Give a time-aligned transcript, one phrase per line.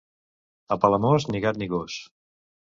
[0.75, 1.99] A Palamós, ni gat ni gos.